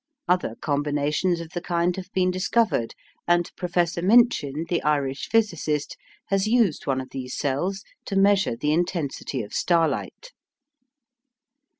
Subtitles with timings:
[0.27, 2.95] Other combinations of the kind have been discovered,
[3.27, 5.95] and Professor Minchin, the Irish physicist,
[6.29, 10.31] has used one of these cells to measure the intensity of starlight.